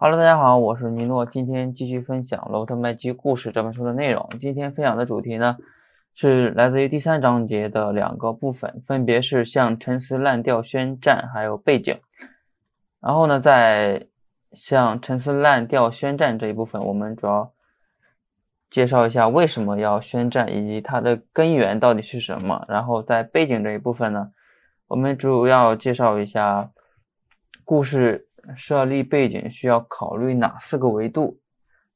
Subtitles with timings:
[0.00, 4.28] Hello，大家好，我是尼诺，今天继续分享《罗特麦基故事》这本书的内容。
[4.38, 5.56] 今天分享的主题呢，
[6.14, 11.98] 是来自于第三章节的两个部分，分别是向陈词滥调宣战，还有背景。
[13.00, 14.06] 然后呢，在
[14.52, 17.52] 向陈词滥调宣战这一部分，我们主要
[18.70, 22.64] 介绍一下为什么要宣战，以及它的根源到底是什么。
[22.68, 24.30] 然后在背景这一部分呢，
[24.86, 26.70] 我们主要介绍一下
[27.64, 28.27] 故事。
[28.56, 31.40] 设立背景需要考虑哪四个维度？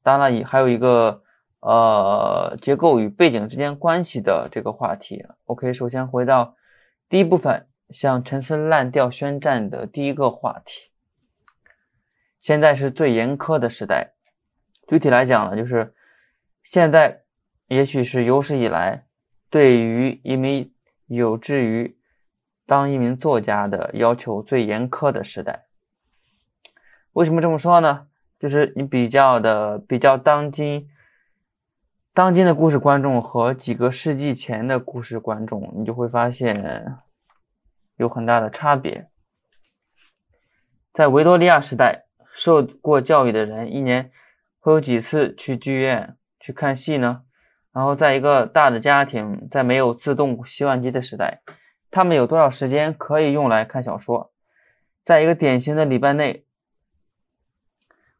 [0.01, 1.23] 当然了也还有一个
[1.61, 5.25] 呃结构与背景之间关系的这个话题。
[5.45, 6.55] OK，首先回到
[7.07, 10.89] 第一部分，像陈词滥调宣战的第一个话题。
[12.41, 14.13] 现在是最严苛的时代，
[14.87, 15.95] 具体来讲呢，就是
[16.61, 17.21] 现在
[17.67, 19.05] 也许是有史以来
[19.49, 20.73] 对于一名
[21.07, 21.97] 有志于
[22.65, 25.67] 当一名作家的要求最严苛的时代。
[27.13, 28.07] 为什么这么说呢？
[28.39, 30.89] 就是你比较的比较当今，
[32.11, 36.97] 当今的故事观众和几个世纪前的故事观众，你就会发现
[37.97, 39.07] 有很大的差别。
[40.91, 44.11] 在维多利亚时代，受过教育的人一年
[44.59, 47.21] 会有几次去剧院去看戏呢？
[47.71, 51.41] 然后，在一个大的家庭，在没有自动洗碗机的时代，
[51.91, 54.33] 他们有多少时间可以用来看小说？
[55.05, 56.42] 在一个典型的礼拜内。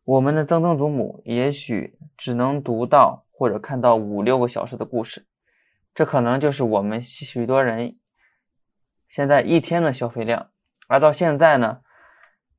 [0.06, 5.26] 我们的曾曾祖母也许只能读到或者看到五六个小时的故事，
[5.96, 7.96] 这可能就是我们许多人
[9.08, 10.50] 现在一天的消费量。
[10.88, 11.80] 而到现在呢，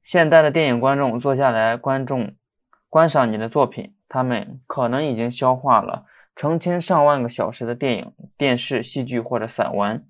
[0.02, 2.34] 现代的电影观众坐下来观众
[2.88, 10.06] 观赏你的作品，他们可能已经消化了成千上万个小时的电影、电视、戏剧或者散文。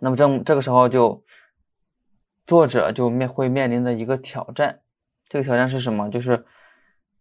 [0.00, 1.24] 那么这这个时候就
[2.46, 4.80] 作者就面会面临的一个挑战。
[5.28, 6.08] 这个挑战是什么？
[6.08, 6.46] 就是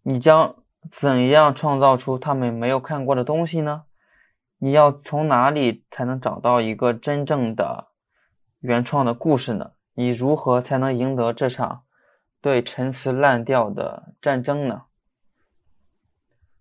[0.04, 3.86] 你将怎样创造出他们没有看过的东西呢？
[4.60, 7.88] 你要从哪里才能找到一个真正的
[8.60, 9.72] 原创的故事呢？
[9.96, 11.84] 你如何才能赢得这场
[12.42, 14.84] 对陈词滥调的战争呢？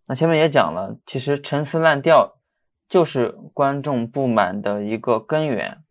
[0.07, 2.39] 那前面也讲了，其实陈词滥调
[2.89, 5.85] 就是观众不满的一个根源，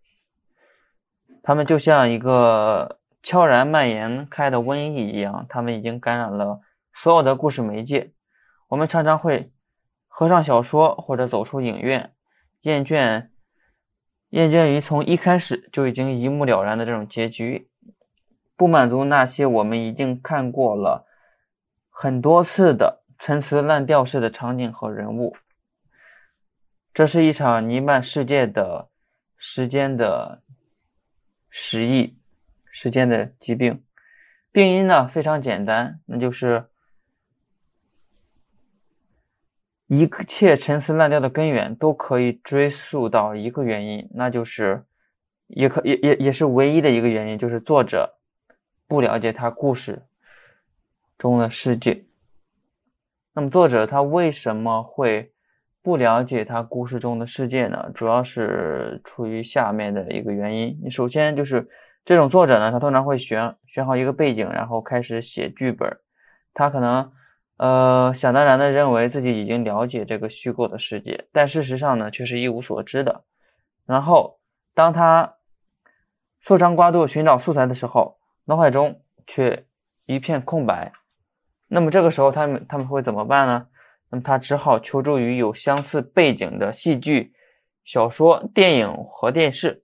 [1.43, 2.99] 他们就像一个。
[3.23, 6.61] 悄然蔓延开的瘟疫一样，他们已经感染了
[6.93, 8.11] 所有的故事媒介。
[8.67, 9.51] 我们常常会
[10.07, 12.13] 合上小说或者走出影院，
[12.61, 13.29] 厌倦
[14.29, 17.69] 厌倦于从一开始就已经一目了然的这种结局，
[18.57, 21.07] 不满足那些我们已经看过了
[21.89, 25.35] 很多次的陈词滥调式的场景和人物。
[26.93, 28.89] 这是一场弥漫世界的
[29.37, 30.43] 时间的
[31.49, 32.17] 失意。
[32.75, 33.83] 时间的疾病，
[34.51, 36.65] 病因呢非常简单，那就是
[39.85, 44.83] 一切陈词滥调的根源都可以追溯到一个原因，那就是
[45.45, 48.17] 也可也也也是唯一的一个原因，就是作者
[48.87, 50.01] 不了解他故事
[51.19, 52.03] 中的世界。
[53.33, 55.31] 那么作者他为什么会
[55.83, 57.91] 不了解他故事中的世界呢？
[57.93, 61.69] 主要是出于下面的一个原因，你首先就是。
[62.05, 65.99] 这种作者呢，他通常会选选好一个背景，然后开始写剧本。
[66.53, 67.11] 他可能
[67.57, 73.23] 呃想当然的认为自己已经了解这个虚构的世界，但事实上呢却是一无所知的。
[73.85, 74.39] 然后
[74.73, 75.35] 当他
[76.41, 79.65] 搜肠刮肚寻找素材的时候，脑海中却
[80.05, 80.91] 一片空白。
[81.67, 83.67] 那么这个时候他们他们会怎么办呢？
[84.09, 87.33] 那么他只好求助于有相似背景的戏剧、
[87.85, 89.82] 小说、电影和电视。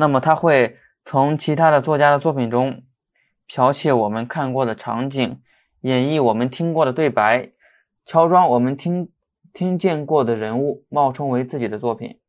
[0.00, 2.84] 那么他会从其他的作家的作品中
[3.48, 5.42] 剽窃我们看过的场景，
[5.80, 7.50] 演绎我们听过的对白，
[8.04, 9.10] 乔装我们听
[9.52, 12.20] 听见过的人物，冒充为自己的作品。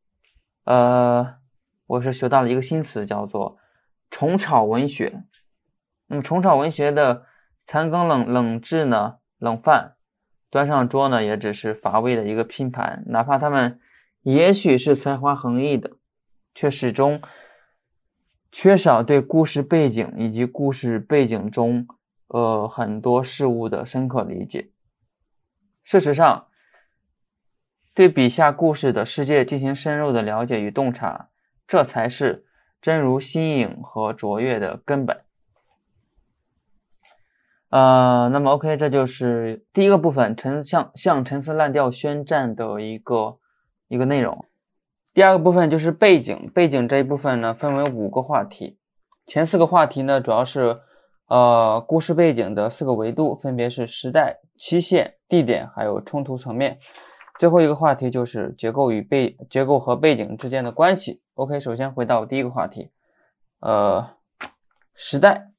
[0.64, 1.36] 呃，
[1.86, 3.60] 我是学到了一个新词，叫做
[4.10, 5.24] “虫草文学”。
[6.10, 7.28] 那么虫草文学的
[7.68, 9.94] 残羹冷冷炙呢，冷饭
[10.50, 13.04] 端上桌呢，也只是乏味的一个拼盘。
[13.06, 13.80] 哪怕他们
[14.24, 15.92] 也许是才华横溢的，
[16.56, 17.22] 却始终。
[18.52, 21.88] 缺少对故事背景以及故事背景中，
[22.28, 24.72] 呃很多事物的深刻理解。
[25.84, 26.48] 事实上，
[27.94, 31.30] 对笔下故事的世界进行深入的了解与洞察，
[31.68, 32.46] 这才是
[32.82, 35.22] 真如新颖和卓越的根本。
[37.70, 43.38] 呃，那么 OK，这就是第一个部分，陈向向陈词滥调宣战的一个
[43.88, 44.49] 一个内容。
[45.14, 48.78] 第二个部分就是背景，背景这一部分呢分为五个话题，
[49.26, 50.80] 前四个话题呢主要是
[51.28, 56.78] 呃故事背景的四个维度，分别是时代、期限、地点，还有冲突层面。
[57.40, 61.22] 最后一个话题就是结构与背结构和背景之间的关系。
[61.36, 62.92] OK，首先回到第一个话题，
[63.62, 64.10] 呃，
[64.94, 65.52] 时代，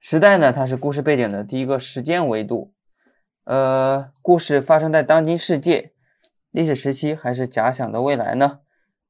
[0.00, 2.72] 时代呢，它是故事背景的第一个时间维度。
[3.44, 5.92] 呃，故事发生在当今世界、
[6.50, 8.60] 历史时期，还是假想的未来呢？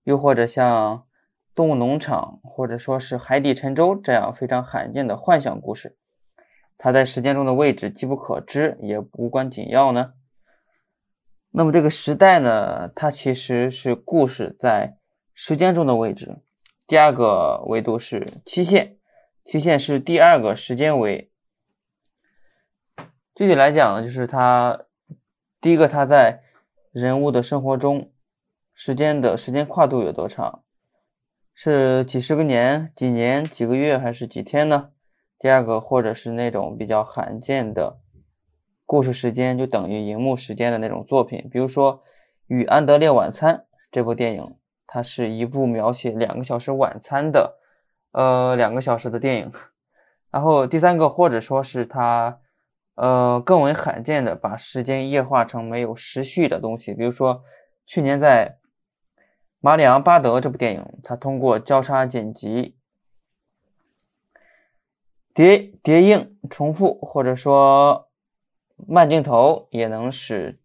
[0.04, 1.06] 又或者像
[1.54, 5.96] 动物农场，或者说是海底沉舟这样非常罕见的幻想故事，
[6.76, 10.14] 它在时间中的位置既不可知，也无关紧要呢？
[11.50, 14.96] 那么这个时代呢，它其实是故事在
[15.34, 16.38] 时间中的位置。
[16.86, 18.98] 第二个维度是期限，
[19.44, 21.30] 期限是第二个时间维。
[23.34, 24.86] 具体来讲呢，就是它
[25.60, 26.42] 第一个，它在
[26.92, 28.10] 人物的生活中
[28.74, 30.64] 时间的时间跨度有多长？
[31.54, 34.90] 是几十个年、几年、几个月还是几天呢？
[35.38, 38.00] 第二个，或者是那种比较罕见的。
[38.84, 41.98] 故事时间就等于荧幕时间的那种作品，比如说
[42.48, 43.56] 《与安德烈晚餐》
[43.92, 44.56] 这部电影，
[44.88, 47.58] 它是一部描写两个小时晚餐的，
[48.10, 49.52] 呃，两个小时的电影。
[50.32, 52.40] 然后第三个，或者说是它，
[53.00, 57.42] 呃，更为罕见的把时间液化成没有时序的东西，比如说
[57.86, 58.58] 去年在
[59.60, 62.76] 《马里昂巴德》这部电影，它通过交叉剪辑、
[65.32, 68.06] 叠叠映、重复，或者说。
[68.88, 70.58] 慢镜头也能使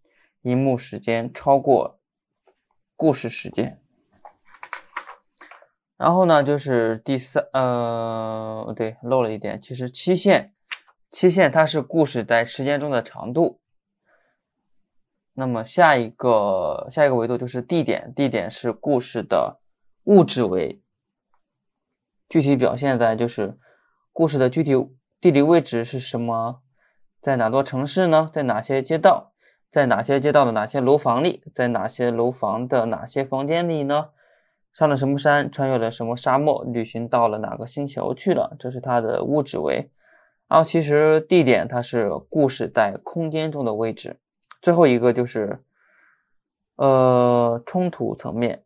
[0.43, 1.99] 银幕时间超过
[2.95, 3.77] 故事时间。
[5.97, 9.61] 然后呢，就是第三，呃，对，漏了一点。
[9.61, 10.54] 其实期限，
[11.15, 13.61] 期限它是故事在时间中的长度。
[15.31, 19.61] 那么下一个下一个维度就是地点，地点是故事的
[20.03, 20.81] 物质维，
[22.27, 23.57] 具体表现在就是
[24.11, 24.73] 故事的具体
[25.21, 26.61] 地理位置是什么。
[27.21, 28.29] 在哪座城市呢？
[28.33, 29.31] 在哪些街道？
[29.71, 31.41] 在哪些街道的哪些楼房里？
[31.55, 34.09] 在哪些楼房的哪些房间里呢？
[34.73, 35.49] 上了什么山？
[35.49, 36.65] 穿越了什么沙漠？
[36.65, 38.53] 旅行到了哪个星球去了？
[38.59, 39.89] 这是它的物质维。
[40.47, 44.19] 然后其实地点它是故事在空间中的位置。
[44.61, 45.63] 最后一个就是
[46.75, 48.63] 呃冲突层面。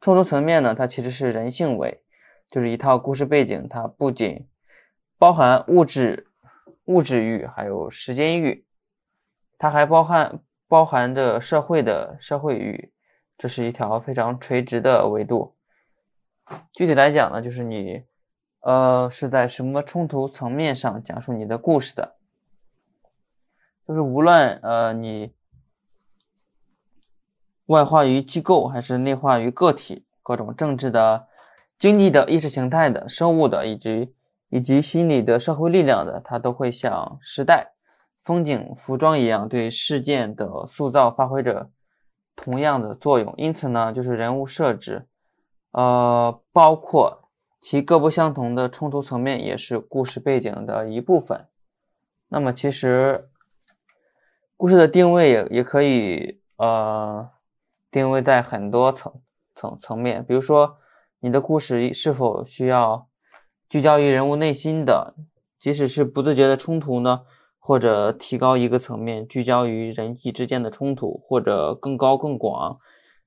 [0.00, 2.02] 冲突层面呢，它其实是人性维，
[2.48, 4.48] 就是一套故事背景，它不仅
[5.18, 6.24] 包含物质。
[6.84, 8.64] 物质域还有时间域，
[9.58, 12.90] 它还包含包含着社会的社会域，
[13.36, 15.54] 这是一条非常垂直的维度。
[16.72, 18.04] 具体来讲呢，就是你
[18.68, 22.16] 呃是在什么冲突层面上讲述你的故事的，
[23.86, 25.32] 就是无论呃你
[27.66, 31.26] 外化于机构还是内化于个体，各种政治的、
[31.78, 34.14] 经济的、意识形态的、生物的以及。
[34.50, 37.74] 以及心理的社会力量的，它都会像时代、
[38.22, 41.68] 风景、服装一样，对事件的塑造发挥着
[42.34, 43.34] 同样的作用。
[43.36, 45.06] 因此呢，就是人物设置，
[45.72, 47.27] 呃，包括
[47.60, 51.46] 其各不相同的冲突层面，也是故事背景的一部分。
[52.28, 53.28] 那么，其实
[54.56, 57.30] 故事的定位也也可以呃
[57.90, 59.12] 定位在很多层
[59.54, 60.78] 层层面，比如说
[61.20, 63.06] 你的故事是否需要。
[63.70, 65.14] 聚焦于人物内心的，
[65.58, 67.26] 即使是不自觉的冲突呢，
[67.58, 72.78] 或者提高一个层面，聚焦于人际之间的冲突，或者更高更广，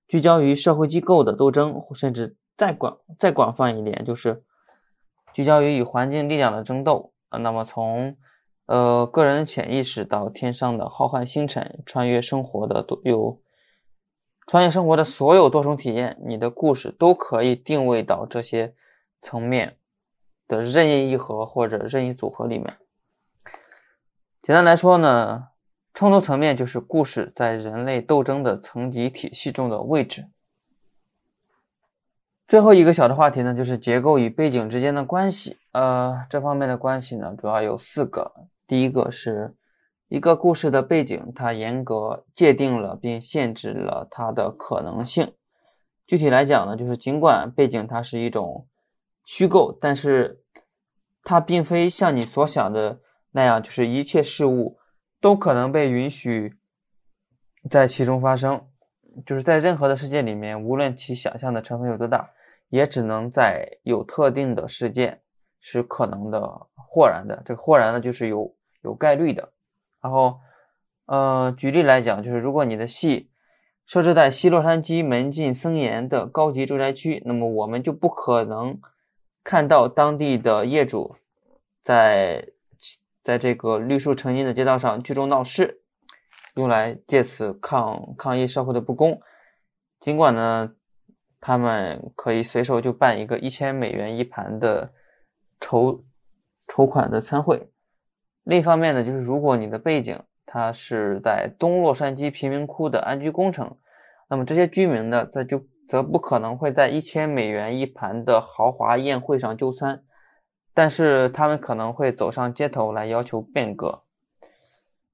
[0.07, 4.43] 聚焦于社会机构的斗争，甚至再广再广泛一点，就是
[5.33, 7.39] 聚焦于与环境力量的争斗啊。
[7.39, 8.15] 那么从
[8.65, 13.41] 呃个人潜意识到天上的浩瀚星辰，穿越生活的多有
[14.47, 18.75] 穿越生活的所有多重体验，你的故事都可以定位到这些
[19.21, 19.77] 层面。
[20.47, 22.75] 的任意一合或者任意组合里面，
[24.41, 25.47] 简单来说呢，
[25.93, 30.27] 冲突层面就是故事在人类斗争的层级体系中的位置。
[32.51, 35.57] 最后一个小的话题呢，就是结构与背景之间的关系。
[35.71, 38.29] 呃，这方面的关系呢，主要有四个。
[38.67, 39.55] 第一个是
[40.09, 45.31] 一个故事的背景，它严格界定了并限制了它的可能性。
[46.05, 48.67] 具体来讲呢，就是尽管背景它是一种
[49.23, 50.41] 虚构，但是
[51.23, 52.99] 它并非像你所想的
[53.31, 54.77] 那样，就是一切事物
[55.21, 56.57] 都可能被允许
[57.69, 58.61] 在其中发生。
[59.25, 62.29] 就是在任何的世界里面，无论其想象的成分有多大，
[62.71, 65.21] 也只能在有特定的事件
[65.59, 66.41] 是可能的、
[66.73, 67.43] 豁然的。
[67.45, 69.51] 这个豁然呢，就是有有概率的。
[70.01, 70.39] 然后，
[71.05, 73.29] 呃，举例来讲，就是如果你的戏
[73.85, 78.79] 设置在西洛杉矶门禁森严的高级住宅区，那么我们就不可能。
[79.43, 81.15] 看到当地的业主
[81.83, 82.47] 在
[83.23, 85.81] 在这个绿树成荫的街道上聚众闹事，
[86.53, 89.19] 用来借此抗抗议社会的不公。
[89.99, 90.73] 尽管呢，
[91.41, 94.93] 他们可以随手就办一个一千美元一盘的
[95.59, 96.01] 筹
[96.69, 97.69] 筹款的参会。
[98.43, 103.75] 另一方面呢，就是如果你的背景它是在东洛杉矶贫民窟的安居工程，
[104.29, 110.03] 那么这些居民呢，在就则不可能会在一千美元一盘的豪华宴会上就餐。
[110.73, 114.03] 但是他们可能会走上街头来要求变革，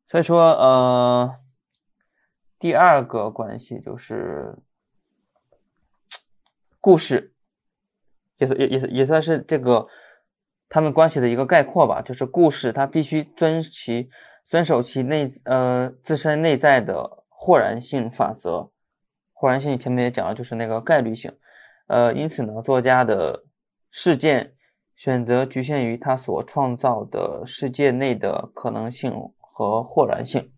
[0.07, 1.36] 所以说，呃，
[2.60, 4.55] 第二个关系就是
[6.88, 7.34] 故事，
[8.38, 9.86] 也是也也是也算是这个
[10.70, 12.01] 他们关系的一个概括吧。
[12.01, 14.10] 就是故事它必须遵其
[14.46, 18.72] 遵守其内呃自身内在的或然性法则，
[19.34, 21.29] 或然性前面也讲了，就是那个概率性，
[21.88, 23.44] 呃，因此呢，作家的
[23.91, 24.53] 事件。
[24.96, 30.51] 选择局限于他所创造的世界内的可能性和或然性。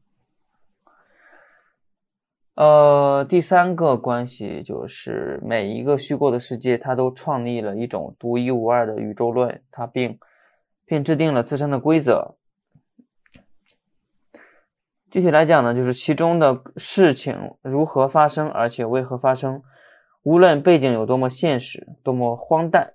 [2.59, 10.19] 呃，第三个关系就是每一个虚构的世界，它都创立了一种独一无二的宇宙论，它并
[10.85, 12.35] 并制定了自身的规则。
[15.09, 19.63] 具体来讲呢，就是其中的事情如何发生，而且为何发生，
[20.23, 22.93] 无论背景有多么现实，多么荒诞。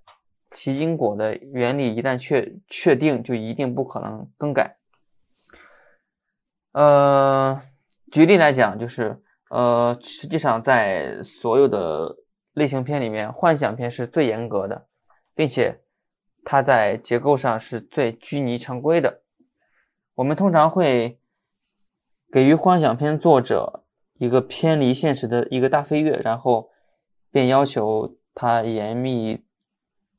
[0.51, 4.77] 其因果的原理一旦确确定，就一定不可能更改。
[6.73, 7.63] 呃，
[8.13, 9.23] 举例来讲，就是
[9.55, 12.17] 呃，实际上在所有的
[12.55, 14.89] 类型片里面，幻想片是最严格的，
[15.35, 15.81] 并且
[16.45, 19.23] 它在结构上是最拘泥常规的。
[20.17, 21.21] 我们通常会
[22.33, 23.85] 给予幻想片作者
[24.15, 26.71] 一个偏离现实的一个大飞跃，然后
[27.31, 29.45] 便要求他严密。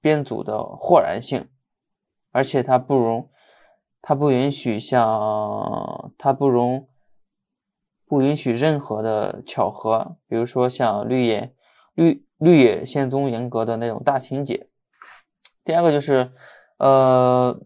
[0.01, 1.49] 编组的豁然性，
[2.31, 3.27] 而且它不容，
[4.03, 6.87] 它不允许像它不容，
[8.05, 11.53] 不允许任何的巧合，比如说像绿野
[11.93, 14.69] 绿绿野仙踪严格的那种大情节。
[15.63, 16.31] 第二个就是，
[16.77, 17.59] 呃，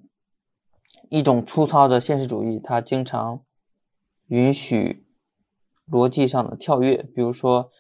[1.10, 3.44] 一种粗糙的现实主义，它经常
[4.28, 5.06] 允许
[5.90, 7.72] 逻辑上的跳跃，比如说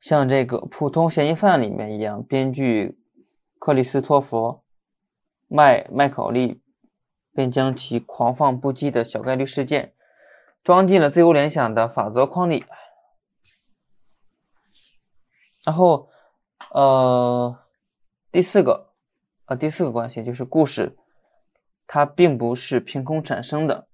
[0.00, 2.96] 像这个普通嫌疑犯里面一样，编剧。
[3.60, 4.36] 克里斯托弗·
[5.48, 6.62] 麦麦考利
[7.34, 9.94] 便将其狂放不羁的小概率事件
[10.68, 12.66] 装进了自由联想的法则框里。
[15.64, 16.10] 然后，
[16.74, 17.58] 呃，
[18.30, 18.92] 第四个，
[19.46, 20.94] 呃，第四个关系就是故事，
[21.86, 23.88] 它并不是凭空产生的，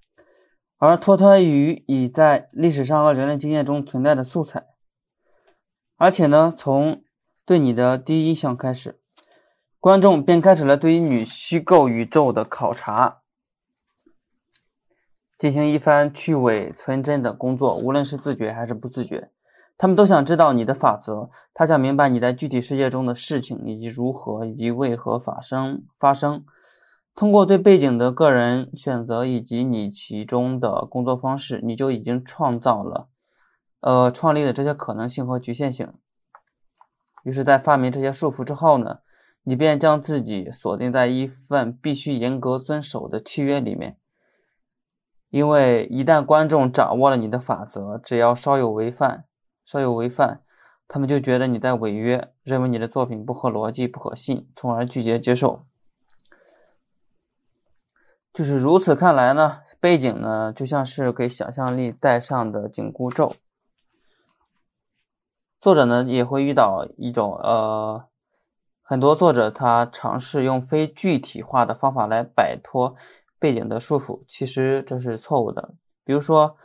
[0.77, 4.67] 而脱胎于已在历史上和人类经验中存在的素材，
[5.97, 7.05] 而且呢，从
[7.45, 9.01] 对你的第一印象开始。
[9.79, 13.23] 观众便开始了对于你虚构宇宙的考察，
[15.39, 17.77] 进行一番去伪存真的工作。
[17.79, 19.31] 无论是自觉还是不自觉，
[19.77, 25.85] 他们都想知道你的法则，他想明白你在具体世界中的事情以及如何以及为何发生。
[25.99, 26.45] 发生
[27.15, 33.09] 通过对背景的个人选择以及你其中的工作方式，你就已经创造了，
[33.81, 35.93] 呃，创立了这些可能性和局限性。
[37.23, 38.99] 于是，在发明这些束缚之后呢？
[39.47, 43.99] 你便将自己锁定在一份必须严格遵守的契约里面，
[45.35, 49.25] 因为一旦观众掌握了你的法则，只要稍有违反，
[49.65, 50.43] 稍有违反，
[50.87, 55.67] 他们就觉得你在违约，认为你的作品不合逻辑、不可信，从而拒绝接受。
[58.33, 63.35] 就是如此看来呢，背景呢就像是给想象力戴上的紧箍咒。
[65.61, 68.05] 作者呢也会遇到一种呃。
[68.87, 72.95] 很多作者他尝试用非具体化的方法来摆脱
[73.45, 75.75] 背景的束缚，其实这是错误的。
[76.03, 76.57] 比如说，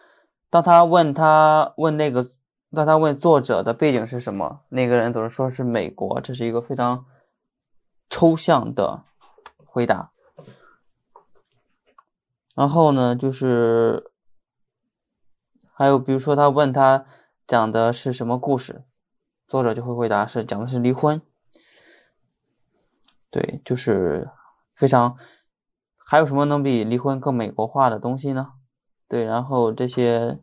[0.50, 2.30] 当他问他问那个，
[2.72, 7.06] 当他问作者的背景是什么，那个人总是说是美国，这是一个非常
[8.10, 9.04] 抽象的
[9.66, 10.12] 回答。
[12.56, 14.10] 然后呢，就是
[15.74, 17.06] 还有比如说他问他
[17.46, 18.86] 讲的是什么故事，
[19.50, 21.22] 作者就会回答是讲的是离婚。
[23.30, 24.30] 对，就是
[24.74, 25.18] 非常，
[26.10, 28.54] 还有什么能比离婚更美国化的东西呢？
[29.08, 30.40] 对，然后这些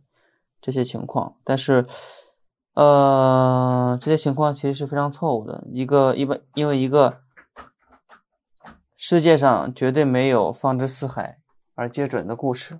[0.60, 1.84] 这些情况，但是，
[2.74, 5.64] 呃，这些情况其实是非常错误的。
[5.72, 7.18] 一个一般，因为一个
[8.96, 11.40] 世界上绝对没有放之四海
[11.74, 12.78] 而皆准的故事，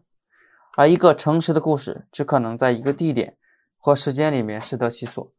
[0.77, 3.37] 而一个诚实的故事只可能在一个地点
[3.79, 5.33] 或时间里面适得其所。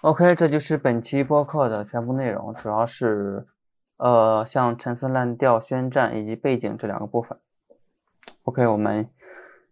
[0.00, 3.46] OK，这就是本期播客的全部内容，主要是
[3.96, 7.38] 呃，像陈词滥调、宣战以及背景这两个部分。
[8.44, 9.08] OK，我们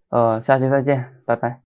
[0.09, 1.62] 呃下期再见，拜拜。